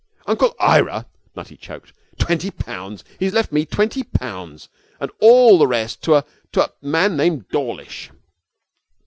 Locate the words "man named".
6.81-7.49